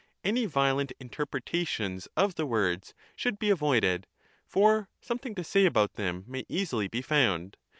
[0.23, 4.07] Any violent interpretations of the words should be avoided;
[4.47, 7.55] for something to say about them may easily be found.